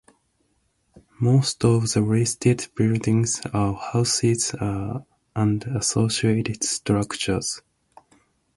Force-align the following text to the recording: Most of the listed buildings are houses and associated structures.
Most 1.19 1.63
of 1.63 1.91
the 1.93 2.01
listed 2.01 2.65
buildings 2.75 3.39
are 3.53 3.75
houses 3.75 4.51
and 5.35 5.63
associated 5.63 6.63
structures. 6.63 7.61